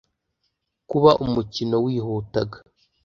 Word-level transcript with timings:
Kuba 0.89 1.11
umukino 1.25 1.75
wihutaga 1.85 2.57